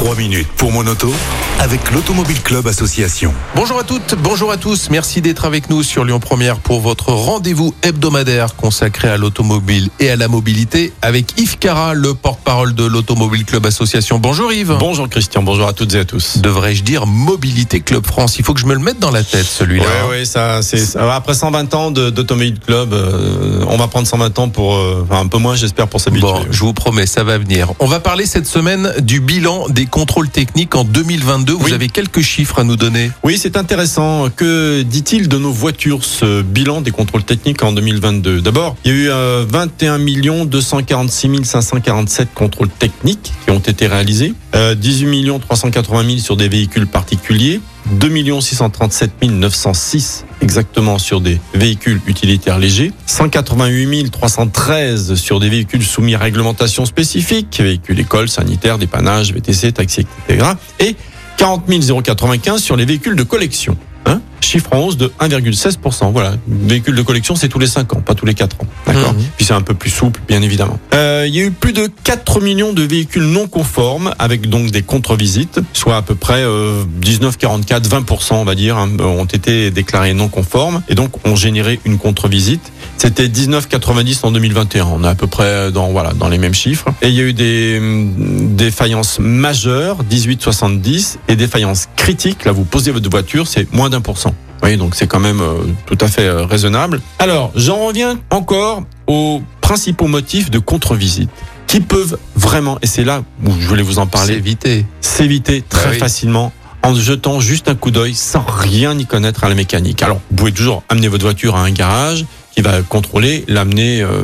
3 0.00 0.16
minutes 0.16 0.48
pour 0.56 0.72
mon 0.72 0.86
auto 0.86 1.12
avec 1.58 1.90
l'Automobile 1.90 2.40
Club 2.40 2.66
Association. 2.66 3.34
Bonjour 3.54 3.78
à 3.78 3.84
toutes, 3.84 4.14
bonjour 4.14 4.50
à 4.50 4.56
tous. 4.56 4.88
Merci 4.88 5.20
d'être 5.20 5.44
avec 5.44 5.68
nous 5.68 5.82
sur 5.82 6.06
Lyon 6.06 6.20
Première 6.20 6.58
pour 6.58 6.80
votre 6.80 7.12
rendez-vous 7.12 7.74
hebdomadaire 7.82 8.56
consacré 8.56 9.08
à 9.08 9.18
l'automobile 9.18 9.90
et 10.00 10.08
à 10.08 10.16
la 10.16 10.28
mobilité 10.28 10.94
avec 11.02 11.38
Yves 11.38 11.58
Cara, 11.58 11.92
le 11.92 12.14
porte-parole 12.14 12.74
de 12.74 12.84
l'Automobile 12.84 13.44
Club 13.44 13.66
Association. 13.66 14.18
Bonjour 14.18 14.50
Yves. 14.50 14.74
Bonjour 14.80 15.06
Christian, 15.06 15.42
bonjour 15.42 15.68
à 15.68 15.74
toutes 15.74 15.92
et 15.94 15.98
à 15.98 16.06
tous. 16.06 16.38
Devrais-je 16.38 16.82
dire 16.82 17.04
Mobilité 17.06 17.80
Club 17.80 18.06
France? 18.06 18.38
Il 18.38 18.44
faut 18.46 18.54
que 18.54 18.60
je 18.60 18.66
me 18.66 18.72
le 18.72 18.80
mette 18.80 19.00
dans 19.00 19.10
la 19.10 19.22
tête 19.22 19.44
celui-là. 19.44 19.84
Ouais, 19.84 20.20
ouais, 20.20 20.24
ça, 20.24 20.62
c'est 20.62 20.96
après 20.96 21.34
120 21.34 21.74
ans 21.74 21.90
d'Automobile 21.90 22.58
Club, 22.58 22.94
euh, 22.94 23.66
on 23.68 23.76
va 23.76 23.86
prendre 23.86 24.06
120 24.06 24.38
ans 24.38 24.48
pour, 24.48 24.76
euh, 24.76 25.06
enfin, 25.06 25.20
un 25.20 25.26
peu 25.26 25.36
moins, 25.36 25.56
j'espère, 25.56 25.88
pour 25.88 26.00
s'habituer. 26.00 26.26
Bon, 26.26 26.46
je 26.50 26.60
vous 26.60 26.72
promets, 26.72 27.04
ça 27.04 27.22
va 27.22 27.36
venir. 27.36 27.74
On 27.80 27.86
va 27.86 28.00
parler 28.00 28.24
cette 28.24 28.46
semaine 28.46 28.94
du 29.00 29.20
bilan 29.20 29.68
des 29.68 29.89
contrôles 29.90 30.28
techniques 30.30 30.74
en 30.74 30.84
2022. 30.84 31.52
Vous 31.52 31.64
Oui. 31.66 31.72
avez 31.72 31.88
quelques 31.88 32.22
chiffres 32.22 32.58
à 32.58 32.64
nous 32.64 32.76
donner. 32.76 33.10
Oui, 33.22 33.36
c'est 33.38 33.56
intéressant. 33.56 34.28
Que 34.34 34.82
dit-il 34.82 35.28
de 35.28 35.36
nos 35.36 35.52
voitures, 35.52 36.04
ce 36.04 36.42
bilan 36.42 36.80
des 36.80 36.90
contrôles 36.92 37.24
techniques 37.24 37.62
en 37.62 37.72
2022 37.72 38.40
D'abord, 38.40 38.76
il 38.84 38.90
y 38.90 38.94
a 38.94 38.96
eu 38.96 39.08
euh, 39.10 39.44
21 39.48 39.98
246 40.46 41.44
547 41.44 42.28
contrôles 42.34 42.68
techniques 42.70 43.32
qui 43.44 43.50
ont 43.50 43.58
été 43.58 43.86
réalisés, 43.86 44.34
euh, 44.54 44.74
18 44.74 45.40
380 45.40 46.04
000 46.06 46.18
sur 46.18 46.36
des 46.36 46.48
véhicules 46.48 46.86
particuliers, 46.86 47.60
2 47.90 48.40
637 48.40 49.22
906 49.22 50.24
exactement 50.40 50.98
sur 50.98 51.20
des 51.20 51.40
véhicules 51.54 52.00
utilitaires 52.06 52.58
légers, 52.58 52.92
188 53.06 54.10
313 54.10 55.14
sur 55.14 55.40
des 55.40 55.48
véhicules 55.48 55.82
soumis 55.82 56.14
à 56.14 56.18
réglementation 56.18 56.86
spécifique, 56.86 57.60
véhicules 57.60 57.98
écoles, 58.00 58.28
sanitaires, 58.28 58.78
dépannage, 58.78 59.32
VTC, 59.32 59.72
taxi, 59.72 60.06
etc. 60.28 60.52
Et 60.78 60.96
40 61.36 61.64
095 62.02 62.62
sur 62.62 62.76
les 62.76 62.84
véhicules 62.84 63.16
de 63.16 63.22
collection. 63.22 63.76
Hein 64.06 64.20
Chiffre 64.50 64.72
en 64.72 64.78
hausse 64.78 64.96
de 64.96 65.12
1,16%. 65.20 66.10
Voilà, 66.10 66.34
véhicule 66.48 66.96
de 66.96 67.02
collection, 67.02 67.36
c'est 67.36 67.46
tous 67.46 67.60
les 67.60 67.68
5 67.68 67.94
ans, 67.94 68.00
pas 68.00 68.16
tous 68.16 68.26
les 68.26 68.34
4 68.34 68.56
ans. 68.60 68.66
D'accord 68.84 69.12
Mhm. 69.12 69.22
Puis 69.36 69.46
c'est 69.46 69.54
un 69.54 69.60
peu 69.60 69.74
plus 69.74 69.90
souple, 69.90 70.20
bien 70.26 70.42
évidemment. 70.42 70.80
Euh, 70.92 71.24
il 71.28 71.34
y 71.36 71.40
a 71.40 71.44
eu 71.44 71.52
plus 71.52 71.72
de 71.72 71.88
4 72.02 72.40
millions 72.40 72.72
de 72.72 72.82
véhicules 72.82 73.22
non 73.22 73.46
conformes, 73.46 74.12
avec 74.18 74.48
donc 74.48 74.72
des 74.72 74.82
contre-visites, 74.82 75.60
soit 75.72 75.96
à 75.96 76.02
peu 76.02 76.16
près 76.16 76.42
euh, 76.42 76.82
19, 77.00 77.36
44, 77.36 77.88
20%, 77.88 78.34
on 78.34 78.44
va 78.44 78.56
dire, 78.56 78.76
hein, 78.76 78.90
ont 78.98 79.24
été 79.24 79.70
déclarés 79.70 80.14
non 80.14 80.26
conformes, 80.26 80.82
et 80.88 80.96
donc 80.96 81.24
ont 81.24 81.36
généré 81.36 81.78
une 81.84 81.98
contre-visite. 81.98 82.72
C'était 82.96 83.28
19,90 83.28 84.26
en 84.26 84.32
2021. 84.32 84.84
On 84.84 85.04
est 85.04 85.08
à 85.08 85.14
peu 85.14 85.28
près 85.28 85.70
dans 85.70 85.88
voilà 85.88 86.12
dans 86.12 86.28
les 86.28 86.38
mêmes 86.38 86.54
chiffres. 86.54 86.86
Et 87.02 87.08
il 87.08 87.14
y 87.14 87.20
a 87.20 87.24
eu 87.24 87.32
des 87.32 87.78
hum, 87.78 88.56
défaillances 88.56 89.18
majeures, 89.20 89.98
18,70, 90.10 91.18
et 91.28 91.36
défaillances 91.36 91.88
critiques. 91.96 92.44
Là, 92.44 92.52
vous 92.52 92.64
posez 92.64 92.90
votre 92.90 93.08
voiture, 93.08 93.46
c'est 93.46 93.72
moins 93.72 93.88
d'un 93.88 94.00
pour 94.00 94.18
cent. 94.18 94.34
Oui, 94.62 94.76
donc 94.76 94.94
c'est 94.94 95.06
quand 95.06 95.20
même 95.20 95.40
euh, 95.40 95.54
tout 95.86 95.96
à 96.00 96.06
fait 96.08 96.26
euh, 96.26 96.44
raisonnable. 96.44 97.00
Alors, 97.18 97.50
j'en 97.56 97.86
reviens 97.86 98.18
encore 98.30 98.82
aux 99.06 99.40
principaux 99.60 100.06
motifs 100.06 100.50
de 100.50 100.58
contre-visite 100.58 101.30
qui 101.66 101.80
peuvent 101.80 102.18
vraiment, 102.36 102.78
et 102.82 102.86
c'est 102.86 103.04
là 103.04 103.22
où 103.46 103.50
je 103.58 103.66
voulais 103.66 103.82
vous 103.82 103.98
en 103.98 104.06
parler, 104.06 104.34
évité. 104.34 104.84
s'éviter 105.00 105.62
très 105.62 105.84
Bah 105.84 105.90
oui. 105.92 105.98
facilement 105.98 106.52
en 106.82 106.94
jetant 106.94 107.40
juste 107.40 107.68
un 107.68 107.74
coup 107.74 107.90
d'œil 107.90 108.14
sans 108.14 108.44
rien 108.46 108.98
y 108.98 109.06
connaître 109.06 109.44
à 109.44 109.48
la 109.48 109.54
mécanique. 109.54 110.02
Alors, 110.02 110.20
vous 110.30 110.36
pouvez 110.36 110.52
toujours 110.52 110.82
amener 110.88 111.08
votre 111.08 111.24
voiture 111.24 111.54
à 111.56 111.60
un 111.60 111.70
garage 111.70 112.24
qui 112.52 112.62
va 112.62 112.82
contrôler, 112.82 113.44
l'amener, 113.48 114.02
euh, 114.02 114.22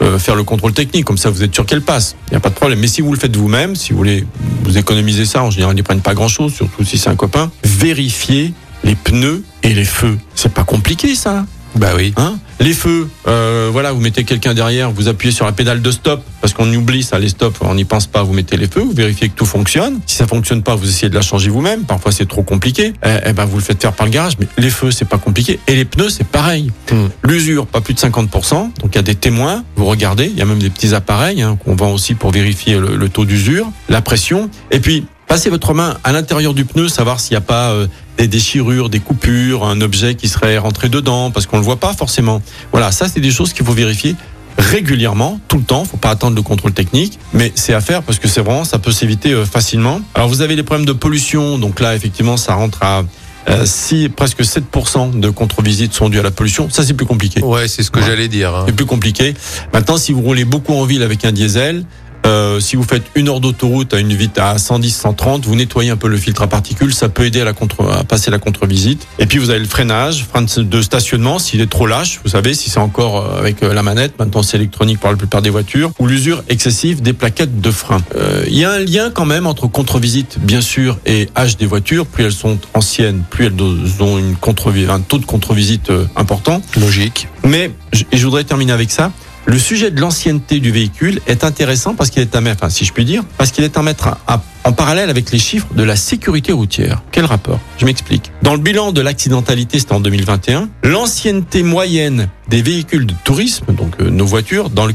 euh, 0.00 0.18
faire 0.18 0.34
le 0.34 0.44
contrôle 0.44 0.72
technique. 0.72 1.04
Comme 1.04 1.18
ça, 1.18 1.28
vous 1.28 1.42
êtes 1.42 1.54
sûr 1.54 1.66
qu'elle 1.66 1.82
passe. 1.82 2.16
Il 2.28 2.30
n'y 2.30 2.36
a 2.36 2.40
pas 2.40 2.48
de 2.48 2.54
problème. 2.54 2.78
Mais 2.78 2.86
si 2.86 3.02
vous 3.02 3.12
le 3.12 3.18
faites 3.18 3.36
vous-même, 3.36 3.76
si 3.76 3.90
vous 3.92 3.98
voulez 3.98 4.24
vous 4.62 4.78
économiser 4.78 5.26
ça, 5.26 5.42
en 5.42 5.50
général, 5.50 5.76
ils 5.76 5.82
prennent 5.82 6.00
pas 6.00 6.14
grand-chose, 6.14 6.54
surtout 6.54 6.84
si 6.84 6.96
c'est 6.98 7.10
un 7.10 7.16
copain. 7.16 7.50
Vérifiez 7.64 8.54
les 8.88 8.94
pneus 8.94 9.44
et 9.62 9.74
les 9.74 9.84
feux. 9.84 10.18
C'est 10.34 10.52
pas 10.52 10.64
compliqué, 10.64 11.14
ça. 11.14 11.44
Bah 11.74 11.90
oui. 11.94 12.14
Hein? 12.16 12.38
Les 12.58 12.72
feux, 12.72 13.06
euh, 13.28 13.68
voilà, 13.70 13.92
vous 13.92 14.00
mettez 14.00 14.24
quelqu'un 14.24 14.54
derrière, 14.54 14.90
vous 14.90 15.08
appuyez 15.08 15.32
sur 15.32 15.44
la 15.44 15.52
pédale 15.52 15.82
de 15.82 15.90
stop 15.90 16.22
parce 16.40 16.54
qu'on 16.54 16.72
oublie 16.72 17.02
ça, 17.02 17.18
les 17.18 17.28
stops, 17.28 17.58
on 17.60 17.74
n'y 17.74 17.84
pense 17.84 18.06
pas. 18.06 18.22
Vous 18.22 18.32
mettez 18.32 18.56
les 18.56 18.66
feux, 18.66 18.80
vous 18.80 18.94
vérifiez 18.94 19.28
que 19.28 19.34
tout 19.34 19.44
fonctionne. 19.44 20.00
Si 20.06 20.16
ça 20.16 20.26
fonctionne 20.26 20.62
pas, 20.62 20.74
vous 20.74 20.88
essayez 20.88 21.10
de 21.10 21.14
la 21.14 21.20
changer 21.20 21.50
vous-même. 21.50 21.84
Parfois 21.84 22.10
c'est 22.12 22.26
trop 22.26 22.42
compliqué. 22.42 22.94
Eh, 23.04 23.16
eh 23.26 23.32
ben 23.34 23.44
vous 23.44 23.58
le 23.58 23.62
faites 23.62 23.80
faire 23.80 23.92
par 23.92 24.06
le 24.06 24.12
garage. 24.12 24.38
Mais 24.40 24.46
les 24.56 24.70
feux 24.70 24.90
c'est 24.90 25.04
pas 25.04 25.18
compliqué 25.18 25.60
et 25.68 25.76
les 25.76 25.84
pneus 25.84 26.08
c'est 26.08 26.26
pareil. 26.26 26.72
Hmm. 26.90 27.08
L'usure 27.22 27.66
pas 27.66 27.82
plus 27.82 27.92
de 27.92 28.00
50%. 28.00 28.52
Donc 28.54 28.72
il 28.92 28.96
y 28.96 28.98
a 28.98 29.02
des 29.02 29.14
témoins. 29.14 29.64
Vous 29.76 29.84
regardez, 29.84 30.26
il 30.26 30.38
y 30.38 30.42
a 30.42 30.46
même 30.46 30.58
des 30.58 30.70
petits 30.70 30.94
appareils 30.94 31.42
hein, 31.42 31.58
qu'on 31.62 31.76
vend 31.76 31.92
aussi 31.92 32.14
pour 32.14 32.30
vérifier 32.30 32.78
le, 32.78 32.96
le 32.96 33.08
taux 33.10 33.26
d'usure, 33.26 33.70
la 33.90 34.00
pression. 34.00 34.48
Et 34.70 34.80
puis 34.80 35.04
passez 35.28 35.50
votre 35.50 35.74
main 35.74 35.96
à 36.04 36.12
l'intérieur 36.12 36.54
du 36.54 36.64
pneu, 36.64 36.88
savoir 36.88 37.20
s'il 37.20 37.32
n'y 37.34 37.38
a 37.38 37.42
pas 37.42 37.70
euh, 37.70 37.86
des 38.16 38.26
déchirures, 38.28 38.88
des 38.88 39.00
coupures, 39.00 39.64
un 39.64 39.80
objet 39.80 40.14
qui 40.14 40.28
serait 40.28 40.58
rentré 40.58 40.88
dedans, 40.88 41.30
parce 41.30 41.46
qu'on 41.46 41.58
le 41.58 41.64
voit 41.64 41.76
pas 41.76 41.92
forcément. 41.92 42.42
Voilà, 42.72 42.90
ça 42.92 43.08
c'est 43.08 43.20
des 43.20 43.30
choses 43.30 43.52
qu'il 43.52 43.64
faut 43.64 43.72
vérifier 43.72 44.16
régulièrement, 44.58 45.38
tout 45.48 45.56
le 45.58 45.62
temps. 45.62 45.84
Faut 45.84 45.96
pas 45.96 46.10
attendre 46.10 46.34
le 46.34 46.42
contrôle 46.42 46.72
technique, 46.72 47.18
mais 47.32 47.52
c'est 47.54 47.74
à 47.74 47.80
faire 47.80 48.02
parce 48.02 48.18
que 48.18 48.26
c'est 48.28 48.40
vraiment, 48.40 48.64
ça 48.64 48.78
peut 48.78 48.90
s'éviter 48.92 49.32
euh, 49.32 49.44
facilement. 49.44 50.00
Alors 50.14 50.28
vous 50.28 50.40
avez 50.42 50.56
les 50.56 50.62
problèmes 50.62 50.86
de 50.86 50.92
pollution, 50.92 51.58
donc 51.58 51.80
là 51.80 51.94
effectivement 51.94 52.36
ça 52.36 52.54
rentre 52.54 52.82
à 52.82 53.02
euh, 53.48 53.62
si 53.64 54.08
presque 54.08 54.40
7% 54.42 55.20
de 55.20 55.30
contre-visites 55.30 55.94
sont 55.94 56.08
dues 56.08 56.18
à 56.18 56.22
la 56.22 56.30
pollution, 56.30 56.68
ça 56.70 56.84
c'est 56.84 56.92
plus 56.94 57.06
compliqué. 57.06 57.40
Ouais, 57.42 57.66
c'est 57.68 57.82
ce 57.82 57.90
que 57.90 58.00
Ouais. 58.00 58.06
j'allais 58.06 58.28
dire. 58.28 58.54
hein. 58.54 58.64
C'est 58.66 58.74
plus 58.74 58.84
compliqué. 58.84 59.34
Maintenant, 59.72 59.96
si 59.96 60.12
vous 60.12 60.20
roulez 60.22 60.44
beaucoup 60.44 60.74
en 60.74 60.84
ville 60.84 61.02
avec 61.02 61.24
un 61.24 61.32
diesel, 61.32 61.84
euh, 62.26 62.60
si 62.60 62.76
vous 62.76 62.82
faites 62.82 63.04
une 63.14 63.28
heure 63.28 63.40
d'autoroute 63.40 63.94
à 63.94 63.98
une 64.00 64.12
vitesse 64.12 64.42
à 64.42 64.58
110, 64.58 64.90
130, 64.94 65.46
vous 65.46 65.54
nettoyez 65.56 65.90
un 65.90 65.96
peu 65.96 66.08
le 66.08 66.16
filtre 66.16 66.42
à 66.42 66.46
particules, 66.46 66.92
ça 66.94 67.08
peut 67.08 67.24
aider 67.24 67.40
à, 67.40 67.44
la 67.44 67.52
contre, 67.52 67.82
à 67.90 68.04
passer 68.04 68.30
la 68.30 68.38
contre-visite. 68.38 69.06
Et 69.18 69.26
puis 69.26 69.38
vous 69.38 69.50
avez 69.50 69.58
le 69.58 69.64
freinage, 69.66 70.24
frein 70.24 70.42
de- 70.42 70.82
stationnement, 70.82 71.38
s'il 71.38 71.60
est 71.60 71.70
trop 71.70 71.86
lâche, 71.86 72.20
vous 72.24 72.30
savez, 72.30 72.54
si 72.54 72.70
c'est 72.70 72.78
encore 72.78 73.16
euh, 73.24 73.38
avec 73.38 73.62
euh, 73.62 73.72
la 73.74 73.82
manette, 73.82 74.18
maintenant 74.18 74.42
c'est 74.42 74.56
électronique 74.56 75.00
pour 75.00 75.10
la 75.10 75.16
plupart 75.16 75.42
des 75.42 75.50
voitures, 75.50 75.90
ou 75.98 76.06
l'usure 76.06 76.42
excessive 76.48 77.02
des 77.02 77.12
plaquettes 77.12 77.60
de 77.60 77.70
frein. 77.70 78.00
Euh, 78.16 78.44
Il 78.46 78.54
y 78.56 78.64
a 78.64 78.72
un 78.72 78.78
lien 78.78 79.10
quand 79.10 79.26
même 79.26 79.46
entre 79.46 79.66
contre-visite, 79.66 80.38
bien 80.40 80.60
sûr, 80.60 80.98
et 81.06 81.28
âge 81.36 81.56
des 81.56 81.66
voitures. 81.66 82.06
Plus 82.06 82.24
elles 82.24 82.32
sont 82.32 82.58
anciennes, 82.74 83.22
plus 83.30 83.46
elles 83.46 84.02
ont 84.02 84.18
une 84.18 84.36
contre 84.36 84.72
un 84.88 85.00
taux 85.00 85.18
de 85.18 85.24
contre-visite 85.24 85.90
important. 86.16 86.62
Logique. 86.78 87.28
Mais 87.44 87.70
et 88.12 88.16
je 88.16 88.24
voudrais 88.24 88.44
terminer 88.44 88.72
avec 88.72 88.90
ça. 88.90 89.12
Le 89.50 89.58
sujet 89.58 89.90
de 89.90 89.98
l'ancienneté 89.98 90.60
du 90.60 90.70
véhicule 90.70 91.20
est 91.26 91.42
intéressant 91.42 91.94
parce 91.94 92.10
qu'il 92.10 92.20
est 92.20 92.36
à 92.36 92.42
mettre, 92.42 92.64
enfin, 92.64 92.68
si 92.68 92.84
je 92.84 92.92
puis 92.92 93.06
dire, 93.06 93.22
parce 93.38 93.50
qu'il 93.50 93.64
est 93.64 93.78
à 93.78 93.82
mettre 93.82 94.18
en 94.64 94.72
parallèle 94.72 95.08
avec 95.08 95.30
les 95.32 95.38
chiffres 95.38 95.68
de 95.74 95.82
la 95.82 95.96
sécurité 95.96 96.52
routière. 96.52 97.02
Quel 97.12 97.24
rapport? 97.24 97.58
Je 97.78 97.86
m'explique. 97.86 98.30
Dans 98.42 98.52
le 98.52 98.60
bilan 98.60 98.92
de 98.92 99.00
l'accidentalité, 99.00 99.78
c'était 99.78 99.94
en 99.94 100.00
2021, 100.00 100.68
l'ancienneté 100.84 101.62
moyenne 101.62 102.28
des 102.48 102.60
véhicules 102.60 103.06
de 103.06 103.14
tourisme, 103.24 103.64
donc 103.72 103.94
euh, 104.02 104.10
nos 104.10 104.26
voitures, 104.26 104.68
dans 104.68 104.86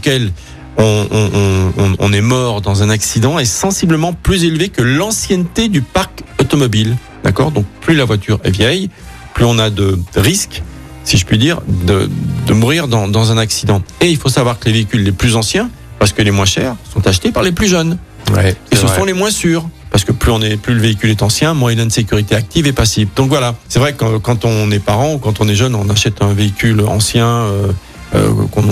on- 0.78 1.96
on 2.00 2.14
est 2.14 2.22
mort 2.22 2.62
dans 2.62 2.84
un 2.84 2.92
accident, 2.92 3.40
est 3.40 3.46
sensiblement 3.46 4.14
plus 4.14 4.44
élevée 4.44 4.70
que 4.70 4.84
l'ancienneté 4.84 5.68
du 5.68 5.82
parc 5.82 6.22
automobile. 6.40 6.96
D'accord? 7.24 7.50
Donc 7.52 7.66
plus 7.82 7.96
la 7.96 8.06
voiture 8.06 8.40
est 8.44 8.52
vieille, 8.52 8.92
plus 9.34 9.46
on 9.46 9.58
a 9.58 9.72
de 9.72 9.98
risques 10.16 10.62
si 11.04 11.18
je 11.18 11.26
puis 11.26 11.38
dire, 11.38 11.62
de, 11.68 12.10
de 12.48 12.54
mourir 12.54 12.88
dans, 12.88 13.08
dans 13.08 13.32
un 13.32 13.38
accident. 13.38 13.82
Et 14.02 14.10
il 14.10 14.18
faut 14.18 14.30
savoir 14.30 14.60
que 14.60 14.66
les 14.66 14.74
véhicules 14.74 15.04
les 15.04 15.12
plus 15.12 15.36
anciens, 15.36 15.70
parce 16.00 16.14
que 16.14 16.22
les 16.22 16.32
moins 16.32 16.46
chers, 16.46 16.76
sont 16.94 17.06
achetés 17.08 17.32
par 17.32 17.44
les 17.44 17.52
plus 17.52 17.68
jeunes. 17.68 17.98
Ouais. 18.34 18.56
Et 18.72 18.76
ce 18.76 18.86
vrai. 18.86 18.98
sont 18.98 19.06
les 19.06 19.14
moins 19.14 19.32
sûrs. 19.32 19.68
Parce 19.92 20.06
que 20.06 20.12
plus 20.12 20.32
on 20.32 20.42
est, 20.42 20.58
plus 20.58 20.74
le 20.74 20.82
véhicule 20.82 21.12
est 21.12 21.22
ancien, 21.22 21.54
moins 21.54 21.72
il 21.72 21.80
a 21.80 21.84
une 21.84 21.92
sécurité 21.92 22.34
active 22.34 22.66
et 22.66 22.74
passive. 22.74 23.10
Donc 23.16 23.30
voilà, 23.30 23.54
c'est 23.70 23.78
vrai 23.78 23.94
que 23.94 24.18
quand 24.18 24.44
on 24.44 24.72
est 24.72 24.80
parent 24.80 25.14
ou 25.14 25.18
quand 25.20 25.40
on 25.40 25.48
est 25.48 25.54
jeune, 25.54 25.76
on 25.76 25.88
achète 25.88 26.24
un 26.24 26.34
véhicule 26.34 26.82
ancien, 26.82 27.28
euh, 27.28 27.72
euh, 28.16 28.34
qu'on 28.52 28.64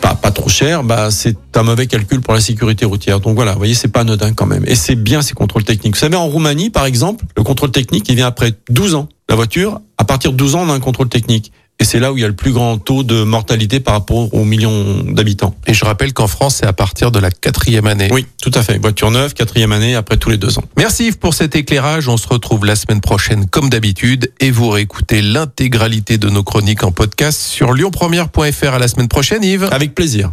pas, 0.00 0.14
pas 0.14 0.30
trop 0.30 0.48
cher, 0.48 0.84
bah 0.84 1.10
c'est 1.10 1.36
un 1.56 1.62
mauvais 1.64 1.88
calcul 1.88 2.20
pour 2.20 2.34
la 2.34 2.40
sécurité 2.40 2.84
routière. 2.84 3.18
Donc 3.18 3.34
voilà, 3.34 3.52
vous 3.52 3.58
voyez, 3.58 3.74
c'est 3.74 3.88
pas 3.88 4.00
anodin 4.00 4.32
quand 4.32 4.46
même. 4.46 4.64
Et 4.68 4.76
c'est 4.76 4.94
bien 4.94 5.22
ces 5.22 5.34
contrôles 5.34 5.64
techniques. 5.64 5.94
Vous 5.94 6.00
savez, 6.00 6.16
en 6.16 6.26
Roumanie, 6.26 6.70
par 6.70 6.86
exemple, 6.86 7.24
le 7.36 7.42
contrôle 7.42 7.72
technique, 7.72 8.08
il 8.08 8.14
vient 8.14 8.26
après 8.26 8.52
12 8.70 8.94
ans. 8.94 9.08
La 9.28 9.34
voiture, 9.34 9.80
à 9.98 10.04
partir 10.04 10.32
de 10.32 10.36
12 10.36 10.54
ans, 10.54 10.62
on 10.66 10.70
a 10.70 10.72
un 10.72 10.80
contrôle 10.80 11.08
technique. 11.08 11.52
Et 11.78 11.84
c'est 11.84 12.00
là 12.00 12.10
où 12.12 12.16
il 12.16 12.22
y 12.22 12.24
a 12.24 12.28
le 12.28 12.34
plus 12.34 12.52
grand 12.52 12.78
taux 12.78 13.02
de 13.02 13.22
mortalité 13.22 13.80
par 13.80 13.94
rapport 13.94 14.32
aux 14.32 14.44
millions 14.44 15.02
d'habitants. 15.02 15.54
Et 15.66 15.74
je 15.74 15.84
rappelle 15.84 16.14
qu'en 16.14 16.26
France, 16.26 16.56
c'est 16.56 16.66
à 16.66 16.72
partir 16.72 17.10
de 17.10 17.18
la 17.18 17.30
quatrième 17.30 17.86
année. 17.86 18.08
Oui, 18.10 18.24
tout 18.40 18.52
à 18.54 18.62
fait. 18.62 18.78
Voiture 18.78 19.10
neuve, 19.10 19.34
quatrième 19.34 19.72
année, 19.72 19.94
après 19.94 20.16
tous 20.16 20.30
les 20.30 20.38
deux 20.38 20.58
ans. 20.58 20.64
Merci 20.78 21.08
Yves 21.08 21.18
pour 21.18 21.34
cet 21.34 21.54
éclairage. 21.54 22.08
On 22.08 22.16
se 22.16 22.28
retrouve 22.28 22.64
la 22.64 22.76
semaine 22.76 23.02
prochaine 23.02 23.46
comme 23.46 23.68
d'habitude 23.68 24.32
et 24.40 24.50
vous 24.50 24.70
réécoutez 24.70 25.20
l'intégralité 25.20 26.16
de 26.16 26.30
nos 26.30 26.42
chroniques 26.42 26.82
en 26.82 26.92
podcast 26.92 27.38
sur 27.38 27.74
lyonpremière.fr. 27.74 28.72
À 28.72 28.78
la 28.78 28.88
semaine 28.88 29.08
prochaine 29.08 29.44
Yves. 29.44 29.68
Avec 29.70 29.94
plaisir. 29.94 30.32